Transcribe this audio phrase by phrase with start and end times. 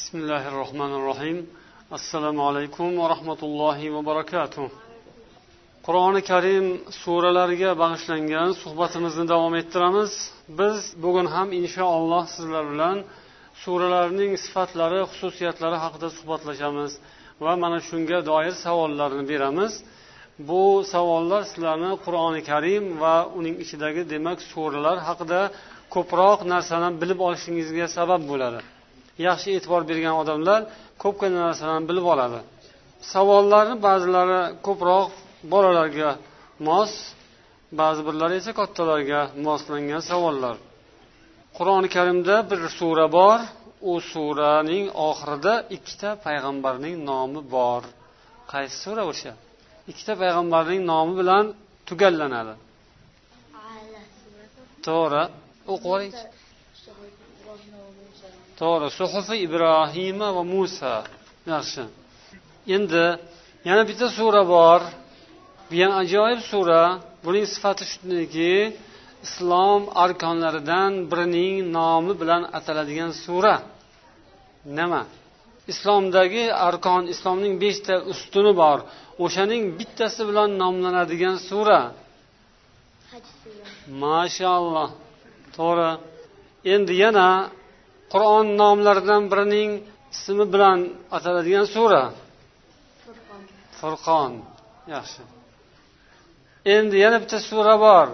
[0.00, 1.38] بسم الله الرحمن الرحيم
[1.98, 4.64] السلام عليكم ورحمة الله وبركاته
[5.86, 6.66] qur'oni karim
[7.02, 10.12] suralariga bag'ishlangan suhbatimizni davom ettiramiz
[10.58, 12.96] biz bugun ham inshaalloh sizlar bilan
[13.62, 16.92] suralarning sifatlari xususiyatlari haqida suhbatlashamiz
[17.44, 19.72] va mana shunga doir savollarni beramiz
[20.48, 20.62] bu
[20.92, 25.40] savollar sizlarni qur'oni karim va uning ichidagi demak suralar haqida
[25.94, 28.62] ko'proq narsani bilib olishingizga sabab bo'ladi
[29.26, 30.60] Yaxshi e'tibor bergan odamlar
[31.02, 32.40] ko'pgina narsalarni bilib oladi.
[33.12, 35.08] Savollarni ba'zilari ko'proq
[35.52, 36.10] bolalarga
[36.68, 36.92] mos
[37.80, 40.56] ba'zi birlari esa kattalarga moslangan savollar.
[41.56, 43.38] Qur'oni karimda bir sura bor
[43.90, 47.82] u suraning oxirida ikkita payg'ambarning nomi bor.
[48.52, 49.32] Qaysi sura o'sha?
[49.90, 51.44] Ikkita payg'ambarning nomi bilan
[51.88, 52.54] tugallanadi.
[54.86, 55.22] To'g'ri
[55.72, 56.12] o'qib oling
[58.64, 60.94] to'g'ri suhufi ibrohima va musa?
[61.52, 61.82] Yaxshi.
[62.76, 63.04] Endi
[63.68, 64.80] yana bitta sura bor.
[65.68, 66.82] Bu ham ajoyib sura.
[67.24, 68.52] Buning sifati shundaki
[69.26, 73.54] islom arkonlaridan birining nomi bilan ataladigan sura.
[74.78, 75.02] Nima?
[75.72, 78.78] Islomdagi arkon islomning beshta ustuni bor.
[79.24, 81.80] O'shaning bittasi bilan nomlanadigan sura.
[84.02, 84.90] Mashaalloh
[85.56, 85.90] to'g'ri.
[86.74, 87.28] Endi yana
[88.14, 89.70] qur'on nomlaridan birining
[90.14, 90.78] ismi bilan
[91.16, 92.02] ataladigan sura.
[93.78, 94.32] Furqon.
[94.94, 95.22] Yaxshi.
[96.74, 98.06] Endi yana bitta sura bor.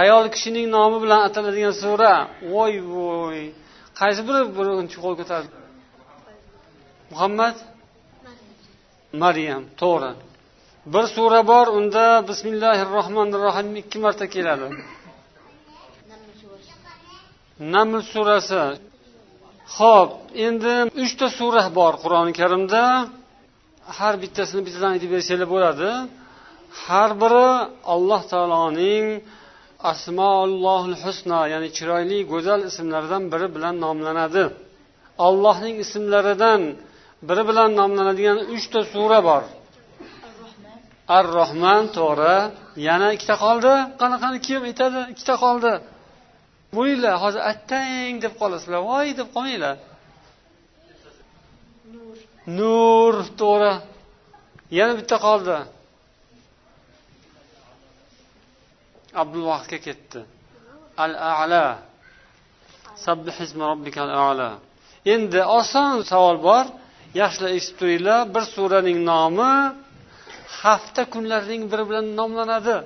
[0.00, 2.14] Ayol kishining nomi bilan ataladigan sura.
[2.52, 3.38] Voy voy.
[4.00, 5.48] Qaysi biri birinchi qo'l ko'tardi?
[7.12, 7.56] Muhammad?
[9.22, 9.62] Maryam.
[9.82, 10.12] To'g'ri.
[10.92, 14.66] Bir sura bor unda bismillahi rohmanir rohim ikki marta keladi.
[17.74, 18.62] Naml surasi
[19.78, 20.10] ho'p
[20.46, 22.82] endi uchta sura bor qur'oni karimda.
[23.98, 25.90] Har bittasini bittadan aytib bersanglar bo'ladi.
[26.84, 27.48] Har biri
[27.94, 29.06] alloh taoloning
[29.92, 34.44] asmoullohil husno ya'ni chiroyli go'zal ismlaridan biri bilan nomlanadi.
[35.26, 36.60] Allohning ismlaridan
[37.28, 39.42] biri bilan nomlanadigan uchta sura bor.
[41.16, 42.36] Ar rohman to'g'ri.
[42.88, 43.72] Yana ikkita qoldi.
[44.00, 45.00] Qanaqani kim aytadi?
[45.12, 45.72] Ikkita qoldi.
[46.76, 49.76] Bo'linglar hozir attang deb qolasizlar voy deb qolmanglar.
[52.58, 53.14] Nur.
[53.40, 53.72] To'g'ri.
[54.78, 55.56] Yana bitta qoldi.
[59.22, 60.20] Abdulvohidga ketdi.
[61.04, 61.66] Al ala
[64.30, 64.50] ala.
[65.14, 66.64] Endi oson savol bor.
[67.20, 69.54] Yaxshilab eshitib turinglar bir suraning nomi
[70.62, 72.76] hafta kunlarining biri bilan nomlanadi.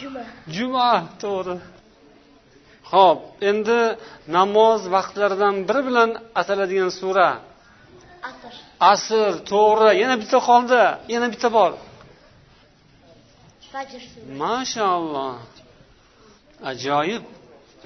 [0.00, 0.22] Juma.
[0.56, 0.90] Juma
[1.22, 1.56] to'g'ri
[2.92, 3.20] ho'p
[3.50, 3.80] endi
[4.36, 6.10] namoz vaqtlaridan biri bilan
[6.40, 7.30] ataladigan sura.
[8.28, 8.52] Asr.
[8.92, 10.82] Asr to'g'ri yana bitta qoldi
[11.14, 11.72] yana bitta bor.
[13.72, 14.02] Fajr
[14.42, 15.36] mashaalloh
[16.70, 17.24] ajoyib.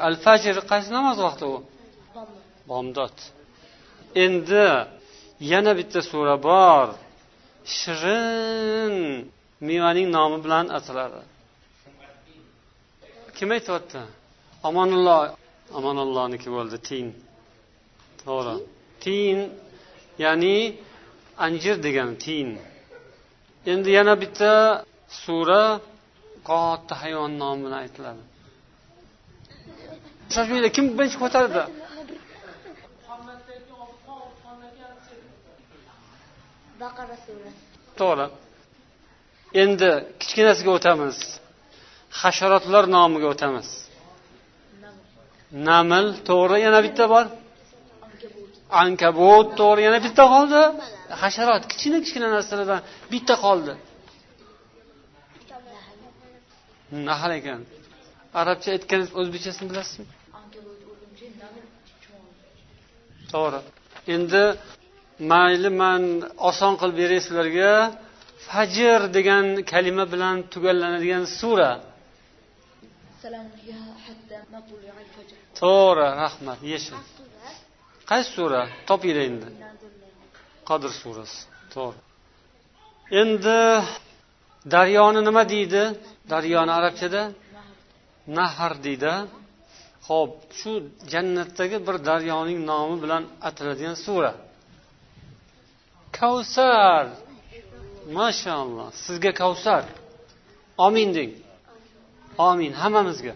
[0.06, 1.56] Al fajr qaysi namoz vaqti u?
[2.70, 3.16] Bomdod.
[4.24, 4.66] Endi
[5.52, 6.86] yana bitta sura bor.
[7.76, 8.94] Shirin
[9.68, 11.20] mevaning nomi bilan ataladi.
[13.36, 14.00] Kim aytyapti
[14.68, 15.20] omonulloh
[15.78, 17.06] omonullohniki bo'ldi tin.
[18.22, 18.54] To'g'ri.
[19.04, 19.38] Tin?
[20.24, 20.56] Ya'ni
[21.46, 22.48] anjir degani tin.
[23.72, 24.52] Endi yana bitta
[25.22, 25.62] sura
[26.48, 28.22] katta hayvon nomi bilan aytiladi.
[30.34, 31.62] Shoshmanglar kim birinchi ko'tardi?
[36.82, 37.60] Baqara surasi
[38.00, 38.26] to'g'ri.
[39.62, 41.16] Endi kichkinasiga o'tamiz.
[42.20, 43.68] Hasharotlar nomiga o'tamiz
[45.68, 47.26] naml to'g'ri yana bitta bor.
[48.82, 50.62] Ankabut to'g'ri yana bitta qoldi.
[51.22, 52.80] Hasharot kichkina kichkina narsalardan
[53.12, 53.72] bitta qoldi.
[57.08, 57.60] Nahal ekan.
[58.40, 60.06] Arabcha aytgan o'zbekchasini bilasizmi?
[63.32, 63.60] To'g'ri.
[64.14, 64.44] Endi
[65.32, 66.02] mayli man
[66.48, 67.72] oson qilib beray sizlarga
[68.48, 71.70] fajr degan kalima bilan tugallanadigan sura.
[75.60, 77.00] To'g'ri rahmat yeshil
[78.10, 78.62] qaysi sura?
[78.88, 79.48] Topinglar endi.
[80.68, 81.38] Qadr surasi
[81.74, 82.00] to'g'ri.
[83.20, 83.60] Endi
[84.74, 85.82] daryoni nima deydi?
[86.32, 87.22] Daryoni arabchada
[88.38, 89.12] nahr deydi.
[90.08, 90.70] Ho'p shu
[91.12, 94.32] jannatdagi bir daryoning nomi bilan ataladigan sura.
[96.18, 97.04] Kavsar!
[98.18, 99.82] Mashaalloh sizga kavsar.
[100.86, 101.32] Omin deng
[102.38, 103.34] omin hammamizga.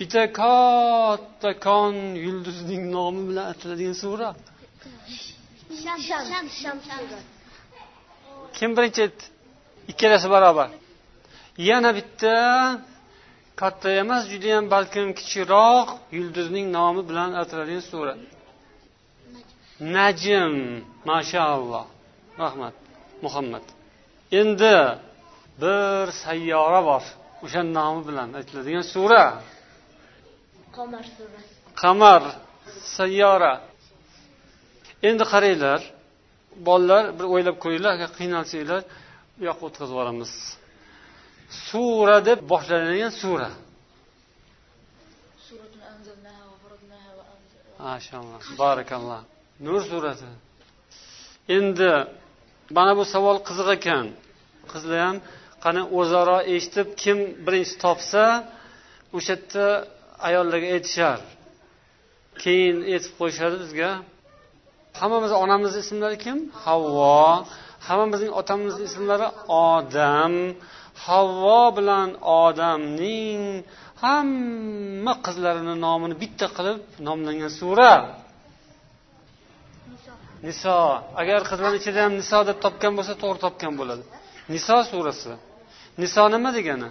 [0.00, 1.94] Bitta kattakon
[2.24, 4.28] yulduzning nomi bilan ataladigan sura.
[8.56, 9.24] Kim birinchi aytdi
[9.90, 10.70] ikkalasi barobar.
[11.70, 12.34] Yana bitta
[13.60, 15.88] katta emas judayam balkim kichikroq
[16.18, 18.14] yulduzning nomi bilan ataladigan sura.
[19.96, 20.54] Najm.
[21.10, 21.86] Mashaalloh
[22.42, 22.74] rahmat.
[23.24, 23.62] Muhammad.
[24.40, 24.76] Endi
[25.60, 27.02] bir sayyora bor
[27.44, 29.24] o'sha nomi bilan aytiladigan sura.
[30.76, 32.22] Qamar surasi qamar
[32.96, 33.52] sayyora.
[35.08, 35.80] Endi qaranglar
[36.68, 38.82] bolalar bir o'ylab ko'ringlar agar qiynalsanglar
[39.36, 40.32] bu yoqqa o'tkazib yuboramiz.
[41.68, 43.50] Sura deb boshlanadigan sura.
[47.88, 49.22] Mashalloh barakalloh
[49.66, 50.30] nur surasi.
[51.56, 51.90] Endi
[52.76, 54.06] mana bu savol qiziq ekan.
[54.72, 55.16] Qizlar ham
[55.64, 58.24] qani o'zaro eshitib kim birinchi topsa
[59.16, 59.66] o'sha yerda
[60.28, 61.18] ayollarga aytishar.
[62.42, 63.90] Keyin aytib qo'yishadi bizga.
[65.00, 66.38] Hammamizni onamizni ismlari kim?
[66.64, 67.20] Havvo.
[67.88, 69.28] Hammamizning otamizni ismlari
[69.70, 70.34] odam.
[71.06, 72.08] Havvo bilan
[72.42, 73.42] odamning
[74.04, 77.92] hamma qizlarini nomini bitta qilib nomlangan sura.
[80.46, 80.78] Niso.
[81.20, 84.02] Agar qizlarni ichida ham niso deb topgan bo'lsa to'g'ri topgan bo'ladi.
[84.54, 85.32] Niso surasi.
[86.02, 86.88] Niso nima degani?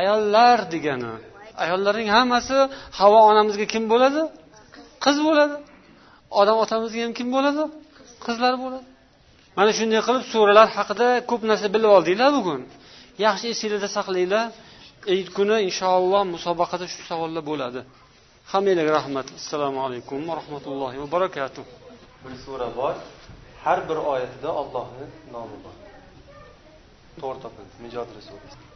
[0.00, 1.12] Ayollar degani.
[1.64, 2.56] Ayollarning hammasi
[2.98, 4.22] havo onamizga kim bo'ladi?
[5.04, 5.56] Qiz bo'ladi.
[6.40, 7.62] Odam otamizga ham kim bo'ladi?
[8.24, 8.86] Qizlar bo'ladi.
[9.58, 12.60] Mana shunday qilib suralar haqida ko'p narsa bilib oldinglar bugun.
[13.24, 14.44] Yaxshi esinglarda saqlanglar.
[15.14, 17.80] Eid kuni inshaalloh musobaqada shu savollar bo'ladi.
[18.52, 19.26] Hammanglarga rahmat.
[19.40, 21.64] Assalomu alaykum va rahmatullohi va barakatuh.
[22.22, 22.94] Bir sura bor.
[23.64, 25.85] Har bir oyatida ollohni nomi bor.
[27.20, 27.72] To'g'ri topildi.
[27.84, 28.75] Mujodila surasi